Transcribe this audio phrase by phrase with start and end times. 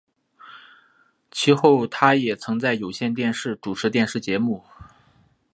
[1.29, 4.63] 其后他也曾在有线电视主持电视节目。